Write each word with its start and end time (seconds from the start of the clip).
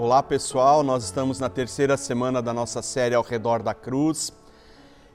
Olá 0.00 0.22
pessoal, 0.22 0.84
nós 0.84 1.02
estamos 1.02 1.40
na 1.40 1.48
terceira 1.48 1.96
semana 1.96 2.40
da 2.40 2.54
nossa 2.54 2.80
série 2.82 3.16
Ao 3.16 3.22
Redor 3.24 3.64
da 3.64 3.74
Cruz. 3.74 4.32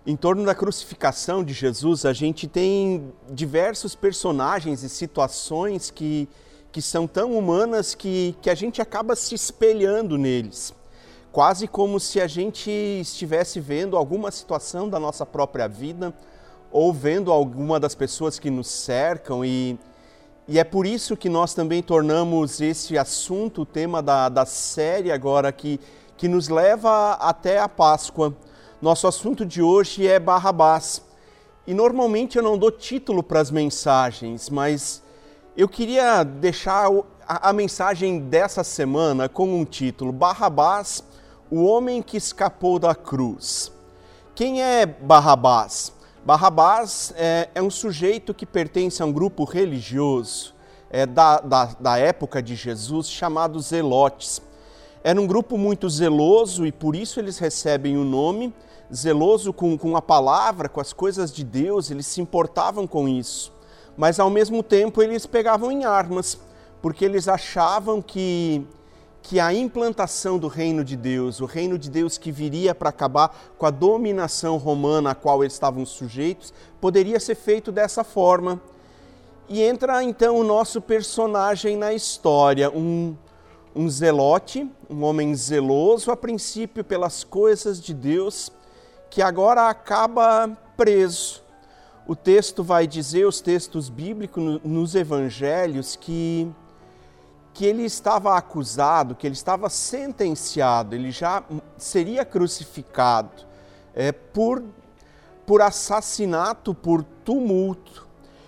Em 0.05 0.13
torno 0.13 0.45
da 0.45 0.53
crucificação 0.53 1.41
de 1.41 1.53
Jesus, 1.53 2.05
a 2.05 2.11
gente 2.11 2.49
tem 2.49 3.13
diversos 3.29 3.95
personagens 3.95 4.83
e 4.83 4.89
situações 4.89 5.89
que, 5.89 6.27
que 6.69 6.81
são 6.81 7.07
tão 7.07 7.31
humanas 7.37 7.95
que, 7.95 8.35
que 8.41 8.49
a 8.49 8.55
gente 8.55 8.81
acaba 8.81 9.15
se 9.15 9.33
espelhando 9.33 10.17
neles. 10.17 10.73
Quase 11.31 11.65
como 11.65 11.97
se 11.97 12.19
a 12.19 12.27
gente 12.27 12.69
estivesse 12.69 13.61
vendo 13.61 13.95
alguma 13.95 14.31
situação 14.31 14.89
da 14.89 14.99
nossa 14.99 15.25
própria 15.25 15.65
vida 15.65 16.13
ou 16.69 16.91
vendo 16.91 17.31
alguma 17.31 17.79
das 17.79 17.95
pessoas 17.95 18.37
que 18.37 18.49
nos 18.49 18.67
cercam 18.67 19.45
e 19.45 19.79
e 20.47 20.59
é 20.59 20.63
por 20.63 20.85
isso 20.85 21.15
que 21.15 21.29
nós 21.29 21.53
também 21.53 21.81
tornamos 21.81 22.59
esse 22.59 22.97
assunto 22.97 23.61
o 23.61 23.65
tema 23.65 24.01
da, 24.01 24.27
da 24.27 24.45
série 24.45 25.09
agora, 25.09 25.51
que, 25.53 25.79
que 26.17 26.27
nos 26.27 26.49
leva 26.49 27.13
até 27.13 27.59
a 27.59 27.69
Páscoa. 27.69 28.35
Nosso 28.81 29.07
assunto 29.07 29.45
de 29.45 29.61
hoje 29.61 30.05
é 30.05 30.19
Barrabás. 30.19 31.01
E 31.65 31.73
normalmente 31.73 32.37
eu 32.37 32.43
não 32.43 32.57
dou 32.57 32.69
título 32.69 33.23
para 33.23 33.39
as 33.39 33.49
mensagens, 33.49 34.49
mas 34.49 35.01
eu 35.55 35.69
queria 35.69 36.25
deixar 36.25 36.89
a, 37.25 37.49
a 37.49 37.53
mensagem 37.53 38.19
dessa 38.19 38.65
semana 38.65 39.29
com 39.29 39.47
um 39.47 39.63
título: 39.63 40.11
Barrabás, 40.11 41.01
o 41.49 41.63
homem 41.63 42.01
que 42.01 42.17
escapou 42.17 42.77
da 42.77 42.93
cruz. 42.93 43.71
Quem 44.35 44.61
é 44.61 44.85
Barrabás? 44.85 45.92
Barrabás 46.25 47.13
é, 47.17 47.49
é, 47.53 47.61
um 47.61 47.69
sujeito 47.69 48.33
que 48.33 48.45
pertence 48.45 49.03
a 49.03 49.05
um 49.05 49.11
grupo 49.11 49.43
religioso 49.43 50.55
é, 50.89 51.05
da, 51.05 51.41
da, 51.41 51.65
da 51.77 51.97
época 51.97 52.41
de 52.41 52.55
Jesus 52.55 53.09
chamado 53.09 53.59
Zelotes. 53.59 54.41
Era 55.03 55.19
um 55.19 55.27
grupo 55.27 55.57
muito 55.57 55.89
zeloso 55.89 56.65
e 56.65 56.71
por 56.71 56.95
isso 56.95 57.19
eles 57.19 57.37
recebem 57.39 57.97
o 57.97 58.05
nome, 58.05 58.53
zeloso 58.93 59.51
com, 59.51 59.77
com 59.77 59.97
a 59.97 60.01
palavra, 60.01 60.69
com 60.69 60.79
as 60.79 60.93
coisas 60.93 61.29
de 61.29 61.43
Deus, 61.43 61.91
eles 61.91 62.07
se 62.07 62.21
importavam 62.21 62.87
com 62.87 63.05
isso. 63.05 63.51
Mas 63.97 64.17
ao 64.17 64.29
mesmo 64.29 64.63
tempo 64.63 65.03
eles 65.03 65.25
pegavam 65.25 65.69
em 65.73 65.83
armas, 65.83 66.39
porque 66.81 67.03
eles 67.03 67.27
achavam 67.27 68.01
que 68.01 68.65
que 69.23 69.39
a 69.39 69.53
implantação 69.53 70.37
do 70.37 70.49
reino 70.49 70.83
de 70.83 70.97
Deus, 70.97 71.39
o 71.39 71.45
reino 71.45 71.79
de 71.79 71.89
Deus 71.89 72.17
que 72.17 72.29
viria 72.29 72.75
para 72.75 72.89
acabar 72.89 73.33
com 73.57 73.65
a 73.65 73.71
dominação 73.71 74.57
romana 74.57 75.11
a 75.11 75.15
qual 75.15 75.41
eles 75.41 75.53
estavam 75.53 75.85
sujeitos, 75.85 76.53
poderia 76.81 77.17
ser 77.21 77.35
feito 77.35 77.71
dessa 77.71 78.03
forma. 78.03 78.61
E 79.47 79.61
entra 79.61 80.03
então 80.03 80.37
o 80.37 80.43
nosso 80.43 80.81
personagem 80.81 81.77
na 81.77 81.93
história, 81.93 82.69
um, 82.69 83.15
um 83.73 83.89
zelote, 83.89 84.69
um 84.89 85.03
homem 85.03 85.33
zeloso 85.33 86.11
a 86.11 86.17
princípio 86.17 86.83
pelas 86.83 87.23
coisas 87.23 87.81
de 87.81 87.93
Deus, 87.93 88.51
que 89.09 89.21
agora 89.21 89.69
acaba 89.69 90.49
preso. 90.75 91.41
O 92.05 92.13
texto 92.13 92.61
vai 92.61 92.85
dizer, 92.85 93.25
os 93.25 93.39
textos 93.39 93.87
bíblicos 93.87 94.59
nos 94.65 94.95
evangelhos, 94.95 95.95
que 95.95 96.51
que 97.53 97.65
ele 97.65 97.83
estava 97.83 98.35
acusado, 98.35 99.15
que 99.15 99.27
ele 99.27 99.35
estava 99.35 99.69
sentenciado, 99.69 100.95
ele 100.95 101.11
já 101.11 101.43
seria 101.77 102.25
crucificado 102.25 103.43
é, 103.93 104.11
por, 104.11 104.63
por 105.45 105.61
assassinato, 105.61 106.73
por 106.73 107.03
tumulto. 107.23 108.07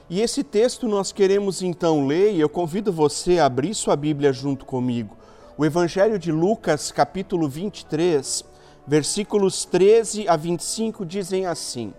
E 0.09 0.21
esse 0.21 0.43
texto 0.43 0.87
nós 0.87 1.11
queremos 1.11 1.61
então 1.61 2.07
ler, 2.07 2.33
e 2.33 2.39
eu 2.39 2.49
convido 2.49 2.91
você 2.91 3.37
a 3.37 3.45
abrir 3.45 3.75
sua 3.75 3.95
Bíblia 3.95 4.33
junto 4.33 4.65
comigo. 4.65 5.15
O 5.57 5.63
Evangelho 5.63 6.17
de 6.17 6.31
Lucas, 6.31 6.91
capítulo 6.91 7.47
23, 7.47 8.43
versículos 8.87 9.65
13 9.65 10.27
a 10.27 10.35
25 10.35 11.05
dizem 11.05 11.45
assim: 11.45 11.93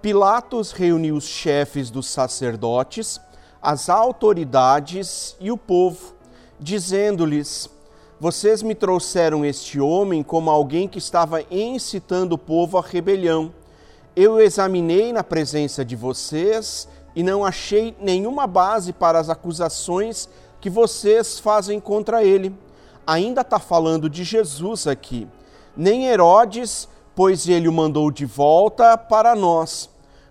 Pilatos 0.00 0.72
reuniu 0.72 1.16
os 1.16 1.24
chefes 1.24 1.90
dos 1.90 2.06
sacerdotes, 2.06 3.20
as 3.60 3.88
autoridades 3.88 5.36
e 5.40 5.50
o 5.50 5.56
povo 5.56 6.13
dizendo-lhes: 6.58 7.68
Vocês 8.20 8.62
me 8.62 8.74
trouxeram 8.74 9.44
este 9.44 9.80
homem 9.80 10.22
como 10.22 10.50
alguém 10.50 10.88
que 10.88 10.98
estava 10.98 11.42
incitando 11.50 12.32
o 12.32 12.38
povo 12.38 12.78
à 12.78 12.82
rebelião. 12.82 13.52
Eu 14.16 14.40
examinei 14.40 15.12
na 15.12 15.24
presença 15.24 15.84
de 15.84 15.96
vocês 15.96 16.88
e 17.16 17.22
não 17.22 17.44
achei 17.44 17.96
nenhuma 18.00 18.46
base 18.46 18.92
para 18.92 19.18
as 19.18 19.28
acusações 19.28 20.28
que 20.60 20.70
vocês 20.70 21.38
fazem 21.38 21.80
contra 21.80 22.24
ele. 22.24 22.54
Ainda 23.06 23.42
está 23.42 23.58
falando 23.58 24.08
de 24.08 24.24
Jesus 24.24 24.86
aqui. 24.86 25.28
Nem 25.76 26.06
Herodes, 26.06 26.88
pois 27.14 27.48
ele 27.48 27.68
o 27.68 27.72
mandou 27.72 28.10
de 28.10 28.24
volta 28.24 28.96
para 28.96 29.34
nós. 29.34 29.90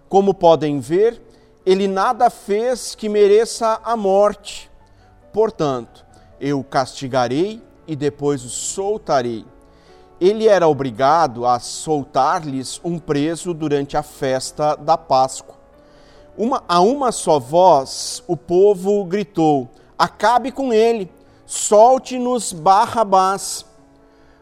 Como 0.09 0.33
podem 0.33 0.79
ver, 0.79 1.21
ele 1.65 1.87
nada 1.87 2.29
fez 2.29 2.95
que 2.95 3.07
mereça 3.07 3.79
a 3.83 3.95
morte. 3.95 4.69
Portanto, 5.31 6.02
eu 6.43 6.59
o 6.59 6.63
castigarei 6.63 7.63
e 7.87 7.95
depois 7.95 8.43
o 8.43 8.49
soltarei. 8.49 9.45
Ele 10.19 10.47
era 10.47 10.67
obrigado 10.67 11.45
a 11.45 11.57
soltar-lhes 11.57 12.81
um 12.83 12.99
preso 12.99 13.53
durante 13.53 13.95
a 13.95 14.03
festa 14.03 14.75
da 14.75 14.97
Páscoa. 14.97 15.55
Uma, 16.37 16.61
a 16.67 16.81
uma 16.81 17.13
só 17.13 17.39
voz, 17.39 18.21
o 18.27 18.35
povo 18.35 19.05
gritou: 19.05 19.69
Acabe 19.97 20.51
com 20.51 20.73
ele, 20.73 21.09
solte-nos 21.45 22.51
Barrabás. 22.51 23.65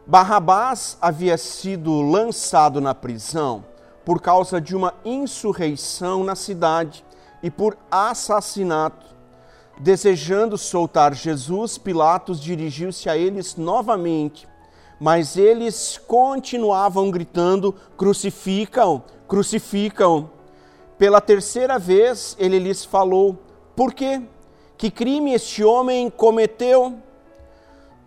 Barrabás 0.08 0.98
havia 1.00 1.38
sido 1.38 2.02
lançado 2.02 2.82
na 2.82 2.96
prisão 2.96 3.64
por 4.04 4.20
causa 4.20 4.60
de 4.60 4.76
uma 4.76 4.96
insurreição 5.06 6.24
na 6.24 6.34
cidade 6.34 7.06
e 7.44 7.52
por 7.52 7.78
assassinato. 7.92 9.06
Desejando 9.82 10.60
soltar 10.60 11.16
Jesus, 11.16 11.80
Pilatos 11.80 12.40
dirigiu-se 12.40 13.10
a 13.10 13.18
eles 13.18 13.56
novamente, 13.56 14.48
mas 15.00 15.36
eles 15.36 16.00
continuavam 16.06 17.10
gritando: 17.10 17.74
crucificam, 17.98 19.04
crucificam. 19.28 20.30
Pela 21.00 21.20
terceira 21.20 21.80
vez 21.80 22.36
ele 22.38 22.60
lhes 22.60 22.86
falou: 22.86 23.40
Por 23.76 23.92
quê? 23.92 24.22
Que 24.78 24.92
crime 24.92 25.34
este 25.34 25.64
homem 25.64 26.12
cometeu? 26.12 27.00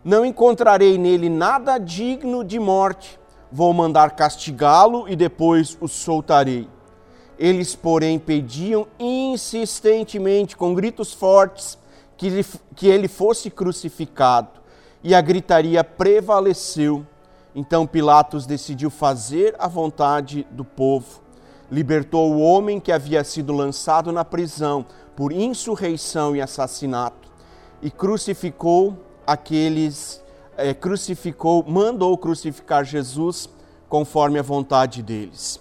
Não 0.04 0.24
encontrarei 0.24 0.96
nele 0.96 1.28
nada 1.28 1.76
digno 1.76 2.44
de 2.44 2.60
morte. 2.60 3.18
Vou 3.50 3.72
mandar 3.72 4.12
castigá-lo 4.12 5.08
e 5.08 5.16
depois 5.16 5.76
o 5.80 5.88
soltarei. 5.88 6.68
Eles, 7.38 7.74
porém, 7.74 8.18
pediam 8.18 8.86
insistentemente, 8.98 10.56
com 10.56 10.74
gritos 10.74 11.12
fortes, 11.12 11.78
que 12.16 12.26
ele, 12.26 12.46
que 12.74 12.86
ele 12.86 13.08
fosse 13.08 13.50
crucificado. 13.50 14.60
E 15.02 15.14
a 15.14 15.20
gritaria 15.20 15.82
prevaleceu. 15.82 17.04
Então 17.54 17.86
Pilatos 17.86 18.46
decidiu 18.46 18.90
fazer 18.90 19.54
a 19.58 19.68
vontade 19.68 20.46
do 20.50 20.64
povo. 20.64 21.20
Libertou 21.70 22.32
o 22.32 22.40
homem 22.40 22.80
que 22.80 22.92
havia 22.92 23.22
sido 23.24 23.52
lançado 23.52 24.12
na 24.12 24.24
prisão 24.24 24.84
por 25.16 25.32
insurreição 25.32 26.34
e 26.34 26.40
assassinato 26.40 27.28
e 27.80 27.90
crucificou 27.90 28.96
aqueles, 29.26 30.22
é, 30.56 30.72
crucificou, 30.72 31.64
mandou 31.66 32.16
crucificar 32.16 32.84
Jesus 32.84 33.48
conforme 33.88 34.38
a 34.38 34.42
vontade 34.42 35.02
deles. 35.02 35.60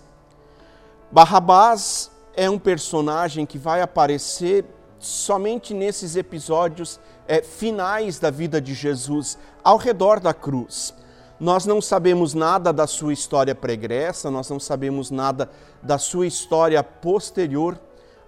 Barrabás 1.14 2.10
é 2.36 2.50
um 2.50 2.58
personagem 2.58 3.46
que 3.46 3.60
vai 3.60 3.82
aparecer 3.82 4.66
somente 4.98 5.72
nesses 5.72 6.16
episódios 6.16 7.00
é, 7.28 7.40
finais 7.44 8.18
da 8.18 8.32
vida 8.32 8.60
de 8.60 8.74
Jesus, 8.74 9.38
ao 9.64 9.78
redor 9.78 10.20
da 10.20 10.34
cruz. 10.34 10.92
Nós 11.40 11.68
não 11.68 11.80
sabemos 11.80 12.34
nada 12.34 12.74
da 12.74 12.88
sua 12.88 13.14
história 13.14 13.54
pregressa, 13.54 14.32
nós 14.32 14.50
não 14.50 14.60
sabemos 14.60 15.12
nada 15.12 15.52
da 15.84 16.00
sua 16.00 16.26
história 16.26 16.84
posterior, 16.84 17.80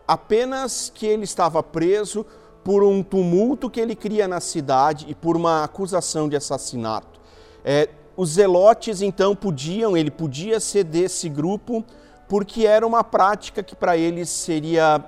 apenas 0.08 0.92
que 0.94 1.08
ele 1.08 1.24
estava 1.24 1.64
preso 1.64 2.24
por 2.64 2.84
um 2.84 3.02
tumulto 3.02 3.68
que 3.68 3.80
ele 3.80 3.96
cria 3.96 4.28
na 4.28 4.40
cidade 4.40 5.08
e 5.10 5.16
por 5.16 5.36
uma 5.36 5.64
acusação 5.64 6.30
de 6.30 6.36
assassinato. 6.36 7.20
É, 7.64 7.90
os 8.16 8.34
zelotes 8.34 9.02
então 9.02 9.36
podiam, 9.36 9.98
ele 9.98 10.12
podia 10.12 10.60
ser 10.60 10.84
desse 10.84 11.28
grupo 11.28 11.84
porque 12.28 12.66
era 12.66 12.86
uma 12.86 13.04
prática 13.04 13.62
que 13.62 13.76
para 13.76 13.98
eles 13.98 14.30
seria 14.30 15.04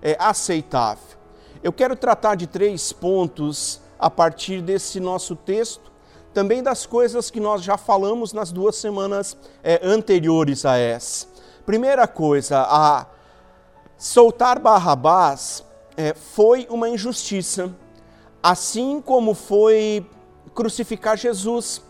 é, 0.00 0.16
aceitável. 0.18 1.18
Eu 1.62 1.72
quero 1.72 1.94
tratar 1.94 2.34
de 2.34 2.46
três 2.46 2.92
pontos 2.92 3.80
a 3.98 4.10
partir 4.10 4.60
desse 4.60 4.98
nosso 4.98 5.36
texto, 5.36 5.92
também 6.34 6.62
das 6.62 6.86
coisas 6.86 7.30
que 7.30 7.38
nós 7.38 7.62
já 7.62 7.76
falamos 7.76 8.32
nas 8.32 8.50
duas 8.50 8.76
semanas 8.76 9.36
é, 9.62 9.80
anteriores 9.82 10.64
a 10.64 10.76
essa. 10.76 11.26
Primeira 11.64 12.08
coisa, 12.08 12.66
a 12.68 13.06
soltar 13.96 14.58
Barrabás 14.58 15.62
é, 15.96 16.14
foi 16.14 16.66
uma 16.68 16.88
injustiça, 16.88 17.72
assim 18.42 19.00
como 19.00 19.34
foi 19.34 20.04
crucificar 20.54 21.16
Jesus. 21.16 21.82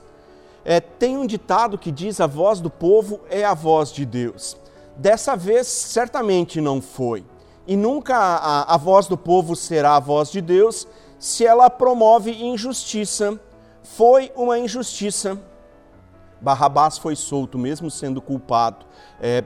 É, 0.64 0.80
tem 0.80 1.16
um 1.16 1.26
ditado 1.26 1.78
que 1.78 1.90
diz: 1.90 2.20
a 2.20 2.26
voz 2.26 2.60
do 2.60 2.68
povo 2.68 3.20
é 3.30 3.44
a 3.44 3.54
voz 3.54 3.90
de 3.90 4.04
Deus. 4.04 4.56
Dessa 4.96 5.36
vez, 5.36 5.66
certamente 5.66 6.60
não 6.60 6.80
foi. 6.80 7.24
E 7.66 7.76
nunca 7.76 8.16
a, 8.16 8.74
a 8.74 8.76
voz 8.76 9.06
do 9.06 9.16
povo 9.16 9.54
será 9.54 9.96
a 9.96 10.00
voz 10.00 10.30
de 10.30 10.40
Deus 10.40 10.86
se 11.18 11.46
ela 11.46 11.70
promove 11.70 12.32
injustiça. 12.32 13.38
Foi 13.82 14.32
uma 14.36 14.58
injustiça. 14.58 15.38
Barrabás 16.40 16.98
foi 16.98 17.14
solto, 17.14 17.56
mesmo 17.56 17.90
sendo 17.90 18.20
culpado. 18.20 18.84
É, 19.20 19.44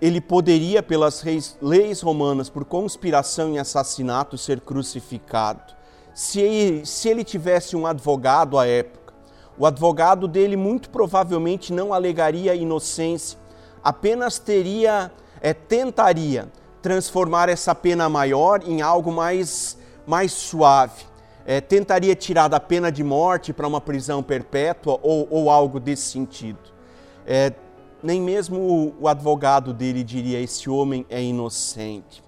ele 0.00 0.20
poderia, 0.20 0.82
pelas 0.82 1.24
leis 1.62 2.00
romanas, 2.00 2.50
por 2.50 2.64
conspiração 2.64 3.54
e 3.54 3.58
assassinato, 3.58 4.36
ser 4.36 4.60
crucificado. 4.60 5.72
Se 6.12 6.40
ele, 6.40 6.84
se 6.84 7.08
ele 7.08 7.24
tivesse 7.24 7.76
um 7.76 7.86
advogado 7.86 8.58
à 8.58 8.66
época, 8.66 9.14
o 9.56 9.64
advogado 9.64 10.26
dele 10.26 10.56
muito 10.56 10.90
provavelmente 10.90 11.72
não 11.72 11.94
alegaria 11.94 12.54
inocência, 12.54 13.38
apenas 13.84 14.38
teria, 14.38 15.12
é, 15.42 15.52
tentaria 15.52 16.50
transformar 16.80 17.50
essa 17.50 17.74
pena 17.74 18.08
maior 18.08 18.62
em 18.66 18.80
algo 18.80 19.12
mais, 19.12 19.78
mais 20.06 20.32
suave. 20.32 21.04
É, 21.46 21.60
tentaria 21.60 22.16
tirar 22.16 22.48
da 22.48 22.58
pena 22.58 22.90
de 22.90 23.04
morte 23.04 23.52
para 23.52 23.68
uma 23.68 23.80
prisão 23.80 24.22
perpétua 24.22 24.98
ou, 25.02 25.28
ou 25.30 25.50
algo 25.50 25.78
desse 25.78 26.04
sentido. 26.04 26.58
É, 27.26 27.52
nem 28.02 28.20
mesmo 28.20 28.94
o 28.98 29.06
advogado 29.06 29.74
dele 29.74 30.02
diria: 30.02 30.40
esse 30.40 30.70
homem 30.70 31.04
é 31.10 31.22
inocente. 31.22 32.24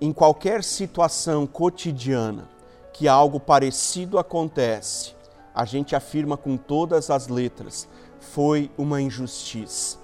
Em 0.00 0.12
qualquer 0.14 0.64
situação 0.64 1.46
cotidiana 1.46 2.48
que 2.94 3.06
algo 3.06 3.38
parecido 3.38 4.18
acontece, 4.18 5.14
a 5.54 5.66
gente 5.66 5.94
afirma 5.94 6.38
com 6.38 6.56
todas 6.56 7.10
as 7.10 7.28
letras: 7.28 7.86
foi 8.18 8.70
uma 8.78 9.02
injustiça. 9.02 10.00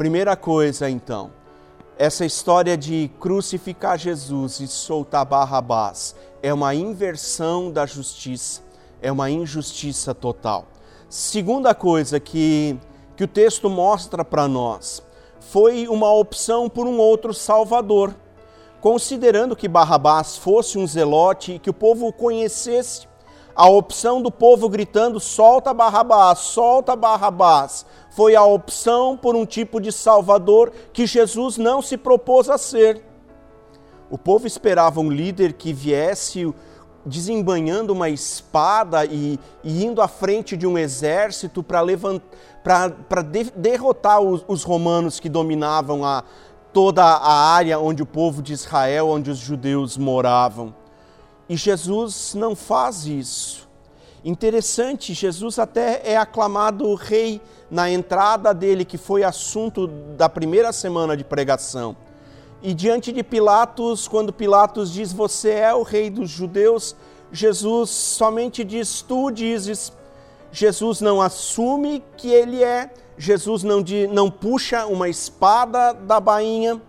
Primeira 0.00 0.34
coisa, 0.34 0.88
então, 0.88 1.30
essa 1.98 2.24
história 2.24 2.74
de 2.74 3.10
crucificar 3.20 3.98
Jesus 3.98 4.58
e 4.58 4.66
soltar 4.66 5.26
Barrabás 5.26 6.16
é 6.42 6.54
uma 6.54 6.74
inversão 6.74 7.70
da 7.70 7.84
justiça, 7.84 8.62
é 9.02 9.12
uma 9.12 9.28
injustiça 9.28 10.14
total. 10.14 10.64
Segunda 11.06 11.74
coisa 11.74 12.18
que, 12.18 12.78
que 13.14 13.24
o 13.24 13.28
texto 13.28 13.68
mostra 13.68 14.24
para 14.24 14.48
nós 14.48 15.02
foi 15.38 15.86
uma 15.86 16.10
opção 16.10 16.66
por 16.66 16.86
um 16.86 16.96
outro 16.96 17.34
Salvador. 17.34 18.14
Considerando 18.80 19.54
que 19.54 19.68
Barrabás 19.68 20.34
fosse 20.34 20.78
um 20.78 20.86
zelote 20.86 21.52
e 21.52 21.58
que 21.58 21.68
o 21.68 21.74
povo 21.74 22.06
o 22.06 22.12
conhecesse, 22.12 23.06
a 23.54 23.68
opção 23.68 24.22
do 24.22 24.30
povo 24.30 24.66
gritando: 24.70 25.20
solta 25.20 25.74
Barrabás, 25.74 26.38
solta 26.38 26.96
Barrabás, 26.96 27.84
foi 28.10 28.34
a 28.34 28.44
opção 28.44 29.16
por 29.16 29.34
um 29.34 29.46
tipo 29.46 29.80
de 29.80 29.92
Salvador 29.92 30.72
que 30.92 31.06
Jesus 31.06 31.56
não 31.56 31.80
se 31.80 31.96
propôs 31.96 32.50
a 32.50 32.58
ser. 32.58 33.02
O 34.10 34.18
povo 34.18 34.46
esperava 34.46 35.00
um 35.00 35.10
líder 35.10 35.52
que 35.52 35.72
viesse 35.72 36.52
desembanhando 37.06 37.92
uma 37.92 38.10
espada 38.10 39.04
e, 39.06 39.38
e 39.64 39.84
indo 39.84 40.02
à 40.02 40.08
frente 40.08 40.56
de 40.56 40.66
um 40.66 40.76
exército 40.76 41.62
para 41.62 43.22
de, 43.22 43.44
derrotar 43.56 44.20
os, 44.20 44.44
os 44.46 44.62
romanos 44.62 45.18
que 45.18 45.28
dominavam 45.28 46.04
a, 46.04 46.24
toda 46.72 47.02
a 47.02 47.32
área 47.52 47.78
onde 47.78 48.02
o 48.02 48.06
povo 48.06 48.42
de 48.42 48.52
Israel, 48.52 49.08
onde 49.08 49.30
os 49.30 49.38
judeus 49.38 49.96
moravam. 49.96 50.74
E 51.48 51.56
Jesus 51.56 52.34
não 52.34 52.54
faz 52.54 53.06
isso. 53.06 53.69
Interessante, 54.24 55.14
Jesus 55.14 55.58
até 55.58 56.02
é 56.04 56.16
aclamado 56.16 56.94
rei 56.94 57.40
na 57.70 57.90
entrada 57.90 58.52
dele, 58.52 58.84
que 58.84 58.98
foi 58.98 59.24
assunto 59.24 59.86
da 59.86 60.28
primeira 60.28 60.72
semana 60.72 61.16
de 61.16 61.24
pregação. 61.24 61.96
E 62.62 62.74
diante 62.74 63.12
de 63.12 63.22
Pilatos, 63.22 64.06
quando 64.06 64.32
Pilatos 64.32 64.92
diz: 64.92 65.12
Você 65.12 65.50
é 65.52 65.74
o 65.74 65.82
rei 65.82 66.10
dos 66.10 66.28
judeus, 66.28 66.94
Jesus 67.32 67.90
somente 67.90 68.62
diz: 68.62 69.00
Tu 69.00 69.30
dizes. 69.30 69.92
Jesus 70.52 71.00
não 71.00 71.22
assume 71.22 72.02
que 72.16 72.28
ele 72.28 72.62
é, 72.62 72.90
Jesus 73.16 73.62
não, 73.62 73.84
não 74.10 74.30
puxa 74.30 74.84
uma 74.86 75.08
espada 75.08 75.92
da 75.92 76.18
bainha. 76.18 76.82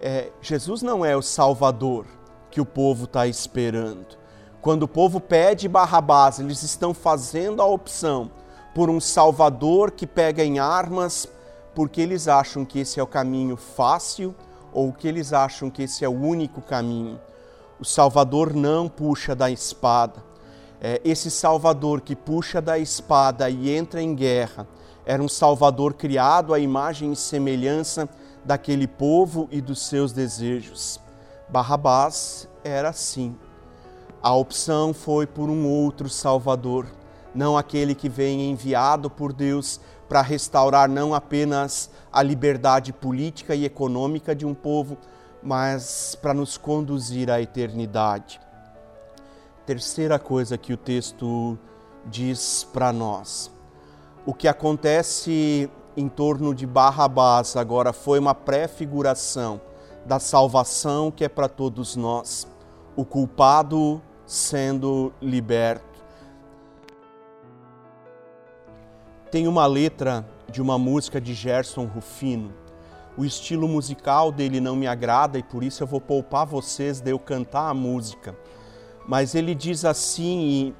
É, 0.00 0.30
Jesus 0.40 0.82
não 0.82 1.04
é 1.04 1.14
o 1.14 1.22
Salvador 1.22 2.06
que 2.50 2.60
o 2.60 2.66
povo 2.66 3.04
está 3.04 3.26
esperando. 3.26 4.21
Quando 4.62 4.84
o 4.84 4.88
povo 4.88 5.18
pede 5.18 5.66
Barrabás, 5.66 6.38
eles 6.38 6.62
estão 6.62 6.94
fazendo 6.94 7.60
a 7.60 7.66
opção 7.66 8.30
por 8.72 8.88
um 8.88 9.00
Salvador 9.00 9.90
que 9.90 10.06
pega 10.06 10.44
em 10.44 10.60
armas, 10.60 11.26
porque 11.74 12.00
eles 12.00 12.28
acham 12.28 12.64
que 12.64 12.78
esse 12.78 13.00
é 13.00 13.02
o 13.02 13.06
caminho 13.06 13.56
fácil 13.56 14.32
ou 14.72 14.92
que 14.92 15.08
eles 15.08 15.32
acham 15.32 15.68
que 15.68 15.82
esse 15.82 16.04
é 16.04 16.08
o 16.08 16.12
único 16.12 16.62
caminho. 16.62 17.18
O 17.80 17.84
Salvador 17.84 18.54
não 18.54 18.88
puxa 18.88 19.34
da 19.34 19.50
espada. 19.50 20.22
É, 20.80 21.00
esse 21.04 21.28
Salvador 21.28 22.00
que 22.00 22.14
puxa 22.14 22.62
da 22.62 22.78
espada 22.78 23.50
e 23.50 23.68
entra 23.68 24.00
em 24.00 24.14
guerra 24.14 24.68
era 25.04 25.20
um 25.20 25.28
Salvador 25.28 25.94
criado 25.94 26.54
à 26.54 26.60
imagem 26.60 27.10
e 27.10 27.16
semelhança 27.16 28.08
daquele 28.44 28.86
povo 28.86 29.48
e 29.50 29.60
dos 29.60 29.84
seus 29.88 30.12
desejos. 30.12 31.00
Barrabás 31.48 32.48
era 32.62 32.90
assim. 32.90 33.36
A 34.22 34.32
opção 34.32 34.94
foi 34.94 35.26
por 35.26 35.50
um 35.50 35.68
outro 35.68 36.08
Salvador, 36.08 36.86
não 37.34 37.58
aquele 37.58 37.92
que 37.92 38.08
vem 38.08 38.52
enviado 38.52 39.10
por 39.10 39.32
Deus 39.32 39.80
para 40.08 40.22
restaurar 40.22 40.88
não 40.88 41.12
apenas 41.12 41.90
a 42.12 42.22
liberdade 42.22 42.92
política 42.92 43.52
e 43.52 43.64
econômica 43.64 44.32
de 44.32 44.46
um 44.46 44.54
povo, 44.54 44.96
mas 45.42 46.16
para 46.22 46.32
nos 46.32 46.56
conduzir 46.56 47.32
à 47.32 47.42
eternidade. 47.42 48.40
Terceira 49.66 50.20
coisa 50.20 50.56
que 50.56 50.72
o 50.72 50.76
texto 50.76 51.58
diz 52.06 52.62
para 52.72 52.92
nós: 52.92 53.50
o 54.24 54.32
que 54.32 54.46
acontece 54.46 55.68
em 55.96 56.08
torno 56.08 56.54
de 56.54 56.64
Barrabás 56.64 57.56
agora 57.56 57.92
foi 57.92 58.20
uma 58.20 58.36
prefiguração 58.36 59.60
da 60.06 60.20
salvação 60.20 61.10
que 61.10 61.24
é 61.24 61.28
para 61.28 61.48
todos 61.48 61.96
nós, 61.96 62.46
o 62.94 63.04
culpado 63.04 64.00
sendo 64.32 65.12
liberto. 65.20 65.84
Tem 69.30 69.46
uma 69.46 69.66
letra 69.66 70.26
de 70.50 70.62
uma 70.62 70.78
música 70.78 71.20
de 71.20 71.34
Gerson 71.34 71.84
Rufino. 71.84 72.50
O 73.14 73.26
estilo 73.26 73.68
musical 73.68 74.32
dele 74.32 74.58
não 74.58 74.74
me 74.74 74.86
agrada 74.86 75.38
e 75.38 75.42
por 75.42 75.62
isso 75.62 75.82
eu 75.82 75.86
vou 75.86 76.00
poupar 76.00 76.46
vocês 76.46 76.98
de 76.98 77.10
eu 77.10 77.18
cantar 77.18 77.68
a 77.68 77.74
música. 77.74 78.34
Mas 79.06 79.34
ele 79.34 79.54
diz 79.54 79.84
assim, 79.84 80.74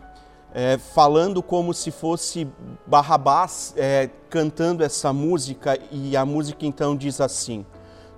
é, 0.54 0.78
falando 0.78 1.42
como 1.42 1.74
se 1.74 1.90
fosse 1.90 2.48
Barrabás 2.86 3.74
é, 3.76 4.08
cantando 4.30 4.82
essa 4.82 5.12
música, 5.12 5.78
e 5.90 6.16
a 6.16 6.24
música 6.24 6.64
então 6.64 6.96
diz 6.96 7.20
assim: 7.20 7.66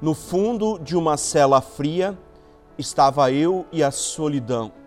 no 0.01 0.15
fundo 0.15 0.79
de 0.79 0.97
uma 0.97 1.17
cela 1.17 1.61
fria 1.61 2.17
estava 2.79 3.33
eu 3.33 3.67
e 3.73 3.83
a 3.83 3.91
solidão. 3.91 4.84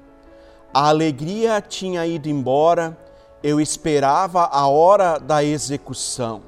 A 0.80 0.90
alegria 0.90 1.60
tinha 1.60 2.06
ido 2.06 2.30
embora, 2.30 2.96
eu 3.42 3.60
esperava 3.60 4.44
a 4.44 4.68
hora 4.68 5.18
da 5.18 5.44
execução. 5.44 6.44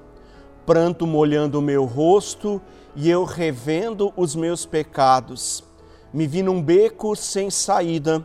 Pranto 0.68 1.08
molhando 1.08 1.58
o 1.58 1.64
meu 1.64 1.84
rosto 1.84 2.62
e 2.96 3.10
eu 3.10 3.24
revendo 3.24 4.14
os 4.16 4.36
meus 4.36 4.68
pecados. 4.68 5.64
Me 6.14 6.28
vi 6.28 6.44
num 6.44 6.62
beco 6.62 7.16
sem 7.16 7.50
saída, 7.50 8.24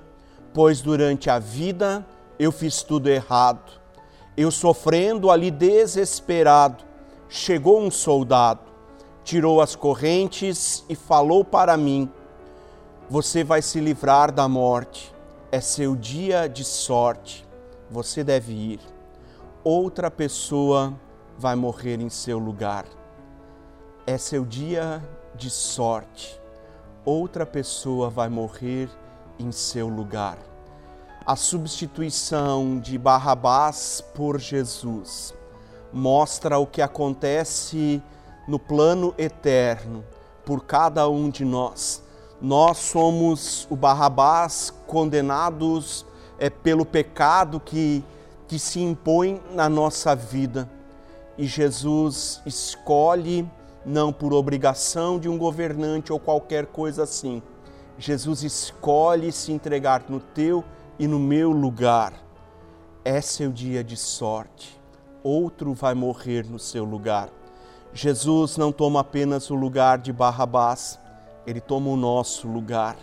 pois 0.52 0.82
durante 0.82 1.30
a 1.30 1.38
vida 1.38 2.04
eu 2.38 2.52
fiz 2.52 2.82
tudo 2.82 3.08
errado. 3.08 3.72
Eu 4.36 4.50
sofrendo 4.50 5.30
ali 5.30 5.50
desesperado, 5.50 6.84
chegou 7.30 7.80
um 7.80 7.90
soldado 7.90 8.60
tirou 9.24 9.58
as 9.62 9.74
correntes 9.74 10.84
e 10.86 10.94
falou 10.94 11.42
para 11.42 11.78
mim: 11.78 12.10
Você 13.08 13.42
vai 13.42 13.62
se 13.62 13.80
livrar 13.80 14.30
da 14.30 14.46
morte, 14.46 15.13
é 15.54 15.60
seu 15.60 15.94
dia 15.94 16.48
de 16.48 16.64
sorte, 16.64 17.46
você 17.88 18.24
deve 18.24 18.52
ir. 18.52 18.80
Outra 19.62 20.10
pessoa 20.10 20.92
vai 21.38 21.54
morrer 21.54 22.00
em 22.00 22.10
seu 22.10 22.40
lugar. 22.40 22.84
É 24.04 24.18
seu 24.18 24.44
dia 24.44 25.00
de 25.32 25.48
sorte, 25.48 26.40
outra 27.04 27.46
pessoa 27.46 28.10
vai 28.10 28.28
morrer 28.28 28.90
em 29.38 29.52
seu 29.52 29.86
lugar. 29.86 30.38
A 31.24 31.36
substituição 31.36 32.80
de 32.80 32.98
Barrabás 32.98 34.02
por 34.12 34.40
Jesus 34.40 35.32
mostra 35.92 36.58
o 36.58 36.66
que 36.66 36.82
acontece 36.82 38.02
no 38.48 38.58
plano 38.58 39.14
eterno 39.16 40.04
por 40.44 40.64
cada 40.64 41.08
um 41.08 41.30
de 41.30 41.44
nós. 41.44 42.02
Nós 42.44 42.76
somos 42.76 43.66
o 43.70 43.76
Barrabás 43.76 44.70
condenados 44.86 46.04
é, 46.38 46.50
pelo 46.50 46.84
pecado 46.84 47.58
que 47.58 48.04
que 48.46 48.58
se 48.58 48.80
impõe 48.80 49.40
na 49.52 49.68
nossa 49.68 50.14
vida. 50.14 50.68
E 51.36 51.46
Jesus 51.46 52.40
escolhe, 52.46 53.48
não 53.84 54.12
por 54.12 54.32
obrigação 54.32 55.18
de 55.18 55.28
um 55.28 55.36
governante 55.36 56.12
ou 56.12 56.20
qualquer 56.20 56.66
coisa 56.66 57.02
assim, 57.02 57.42
Jesus 57.98 58.42
escolhe 58.42 59.32
se 59.32 59.52
entregar 59.52 60.04
no 60.08 60.20
teu 60.20 60.64
e 60.98 61.06
no 61.06 61.18
meu 61.18 61.50
lugar. 61.50 62.12
É 63.04 63.20
seu 63.20 63.50
dia 63.50 63.82
de 63.82 63.96
sorte. 63.96 64.80
Outro 65.22 65.74
vai 65.74 65.94
morrer 65.94 66.44
no 66.48 66.58
seu 66.58 66.84
lugar. 66.84 67.30
Jesus 67.92 68.56
não 68.56 68.72
toma 68.72 69.00
apenas 69.00 69.50
o 69.50 69.54
lugar 69.54 69.98
de 69.98 70.12
Barrabás, 70.12 70.98
ele 71.46 71.60
toma 71.60 71.90
o 71.90 71.96
nosso 71.96 72.48
lugar. 72.48 72.96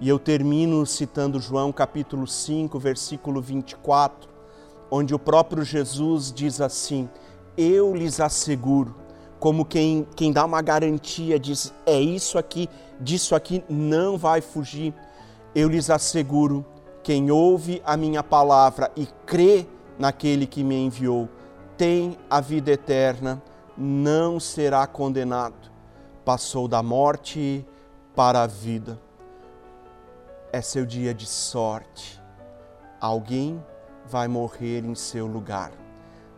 E 0.00 0.08
eu 0.08 0.18
termino 0.18 0.84
citando 0.84 1.40
João 1.40 1.72
capítulo 1.72 2.26
5, 2.26 2.78
versículo 2.78 3.40
24, 3.40 4.28
onde 4.90 5.14
o 5.14 5.18
próprio 5.18 5.64
Jesus 5.64 6.32
diz 6.32 6.60
assim: 6.60 7.08
Eu 7.56 7.94
lhes 7.94 8.20
asseguro, 8.20 8.96
como 9.38 9.64
quem, 9.64 10.06
quem 10.16 10.32
dá 10.32 10.44
uma 10.44 10.60
garantia, 10.60 11.38
diz: 11.38 11.72
É 11.86 12.00
isso 12.00 12.36
aqui, 12.36 12.68
disso 13.00 13.34
aqui 13.34 13.64
não 13.68 14.18
vai 14.18 14.40
fugir. 14.40 14.92
Eu 15.54 15.68
lhes 15.68 15.90
asseguro, 15.90 16.64
quem 17.02 17.30
ouve 17.30 17.82
a 17.84 17.96
minha 17.96 18.22
palavra 18.22 18.90
e 18.96 19.06
crê 19.26 19.66
naquele 19.98 20.46
que 20.46 20.64
me 20.64 20.76
enviou, 20.76 21.28
tem 21.76 22.16
a 22.28 22.40
vida 22.40 22.70
eterna, 22.72 23.42
não 23.76 24.40
será 24.40 24.86
condenado. 24.86 25.70
Passou 26.24 26.66
da 26.66 26.82
morte 26.82 27.66
para 28.14 28.42
a 28.42 28.46
vida 28.46 28.98
é 30.52 30.60
seu 30.60 30.84
dia 30.84 31.14
de 31.14 31.26
sorte. 31.26 32.20
Alguém 33.00 33.64
vai 34.06 34.28
morrer 34.28 34.84
em 34.84 34.94
seu 34.94 35.26
lugar. 35.26 35.72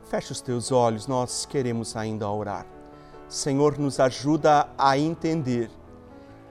Feche 0.05 0.33
os 0.33 0.41
teus 0.41 0.71
olhos, 0.71 1.07
nós 1.09 1.45
queremos 1.45 1.97
ainda 1.97 2.29
orar. 2.29 2.65
Senhor, 3.29 3.79
nos 3.79 3.99
ajuda 3.99 4.69
a 4.79 4.97
entender 4.97 5.69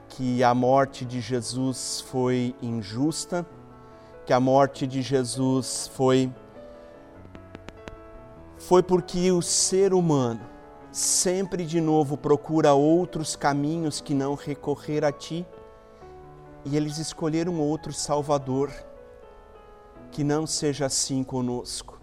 que 0.10 0.44
a 0.44 0.54
morte 0.54 1.06
de 1.06 1.22
Jesus 1.22 2.02
foi 2.02 2.54
injusta, 2.62 3.46
que 4.26 4.34
a 4.34 4.40
morte 4.40 4.86
de 4.86 5.02
Jesus 5.02 5.90
foi 5.94 6.32
foi 8.58 8.82
porque 8.82 9.32
o 9.32 9.42
ser 9.42 9.94
humano 9.94 10.53
sempre 10.94 11.66
de 11.66 11.82
novo 11.82 12.16
procura 12.16 12.74
outros 12.74 13.36
caminhos 13.36 14.00
que 14.00 14.14
não 14.14 14.36
recorrer 14.36 15.04
a 15.04 15.12
ti 15.12 15.44
e 16.64 16.78
eles 16.78 17.00
escolheram 17.00 17.60
outro 17.60 17.92
Salvador. 17.92 18.72
Que 20.12 20.24
não 20.24 20.46
seja 20.46 20.86
assim 20.86 21.24
conosco. 21.24 22.00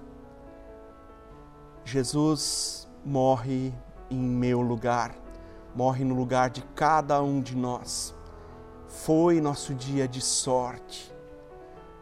Jesus 1.85 2.89
morre 3.05 3.73
em 4.11 4.19
meu 4.19 4.61
lugar, 4.61 5.15
morre 5.75 6.05
no 6.05 6.17
lugar 6.17 6.51
de 6.51 6.63
cada 6.75 7.23
um 7.23 7.41
de 7.41 7.57
nós. 7.57 8.13
Foi 8.89 9.41
nosso 9.41 9.73
dia 9.73 10.09
de 10.09 10.21
sorte. 10.21 11.15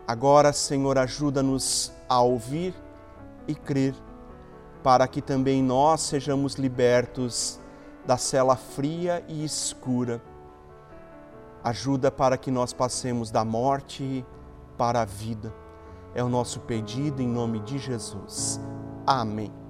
Agora, 0.07 0.54
Senhor, 0.54 0.97
ajuda-nos 0.97 1.92
a 2.09 2.23
ouvir 2.23 2.75
e 3.47 3.54
crer, 3.54 3.95
para 4.82 5.06
que 5.08 5.20
também 5.20 5.62
nós 5.62 6.02
sejamos 6.02 6.54
libertos 6.54 7.61
da 8.06 8.16
cela 8.16 8.56
fria 8.56 9.25
e 9.28 9.44
escura 9.44 10.23
ajuda 11.62 12.11
para 12.11 12.37
que 12.37 12.50
nós 12.50 12.73
passemos 12.73 13.30
da 13.30 13.44
morte 13.44 14.25
para 14.76 15.02
a 15.02 15.04
vida. 15.04 15.52
É 16.14 16.23
o 16.23 16.28
nosso 16.28 16.61
pedido 16.61 17.20
em 17.20 17.28
nome 17.28 17.61
de 17.61 17.78
Jesus. 17.78 18.61
Amém. 19.06 19.68